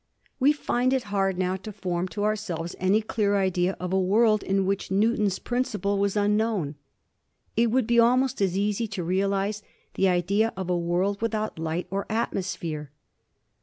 We 0.39 0.51
find 0.51 0.93
it 0.93 1.03
hard 1.13 1.37
now 1.37 1.57
to 1.57 1.71
form 1.71 2.07
to 2.07 2.23
ourselves 2.23 2.75
any 2.79 3.03
clear 3.03 3.37
idea 3.37 3.77
of 3.79 3.93
a 3.93 3.99
world 4.01 4.41
to 4.41 4.61
which 4.63 4.89
NeT\iion'8 4.89 5.43
principle 5.43 5.99
was 5.99 6.17
unknown. 6.17 6.73
It 7.55 7.69
would 7.69 7.85
be 7.85 7.99
almost 7.99 8.41
as 8.41 8.57
easy 8.57 8.87
to 8.87 9.03
realise 9.03 9.61
the 9.93 10.07
idea 10.07 10.53
of 10.57 10.71
a 10.71 10.75
world 10.75 11.21
without 11.21 11.59
light 11.59 11.85
or 11.91 12.07
atmosphere. 12.09 12.89